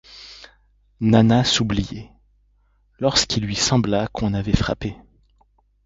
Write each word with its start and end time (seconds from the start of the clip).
Nana 0.99 1.43
s'oubliait, 1.43 2.11
lorsqu'il 2.97 3.43
lui 3.45 3.55
sembla 3.55 4.07
qu'on 4.07 4.33
avait 4.33 4.51
frappé. 4.55 4.95